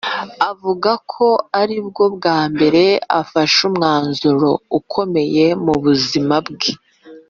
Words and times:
Avuga 0.49 0.91
ko 1.11 1.27
aribwo 1.61 2.03
bwa 2.15 2.37
mbere 2.53 2.83
afashe 3.21 3.59
umwanzuro 3.69 4.49
ukomeye 4.79 5.45
mu 5.63 5.73
buzima 5.83 6.35
bwe 6.49 6.71